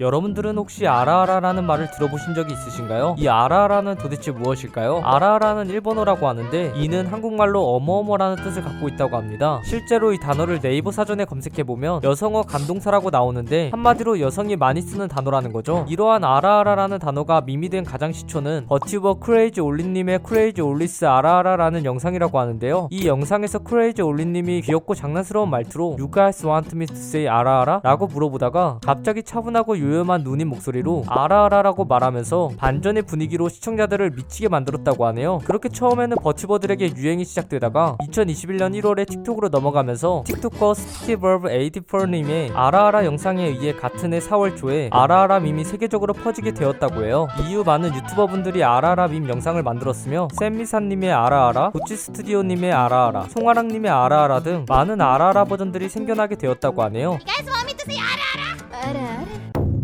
[0.00, 3.14] 여러분들은 혹시 아라아라라는 말을 들어보신 적이 있으신가요?
[3.16, 5.00] 이 아라아라는 도대체 무엇일까요?
[5.04, 9.60] 아라아라는 일본어라고 하는데 이는 한국말로 어머어머라는 뜻을 갖고 있다고 합니다.
[9.64, 15.86] 실제로 이 단어를 네이버 사전에 검색해보면 여성어 감동사라고 나오는데 한마디로 여성이 많이 쓰는 단어라는 거죠.
[15.88, 22.88] 이러한 아라아라라는 단어가 밈이 된 가장 시초는 버튜버 크레이지 올린님의 크레이지 올리스 아라아라라는 영상이라고 하는데요.
[22.90, 27.82] 이 영상에서 크레이지 올리님이 귀엽고 장난스러운 말투로 You guys want me to say あらあら?
[27.84, 35.38] 라고 물어보다가 갑자기 차분하고 요염한 누님 목소리로 아라아라라고 말하면서 반전의 분위기로 시청자들을 미치게 만들었다고 하네요.
[35.44, 43.74] 그렇게 처음에는 버튜버들에게 유행이 시작되다가 2021년 1월에 틱톡으로 넘어가면서 틱톡커 스티버브 84님의 あらあら 영상에 의해
[43.74, 47.28] 같은 해 4월 초에 あらあら 밈이 세계적으로 퍼지게 되었다고 해요.
[47.46, 54.64] 이후 많은 유튜버분들이 あらあら 밈 영상을 만들었으며 샘미사님의 あらあら, 구찌 스튜디오님의 あらあら, 송아랑님의 あらあら 등
[54.68, 57.18] 많은 あらあら 버전들이 생겨나게 되었다고 하네요.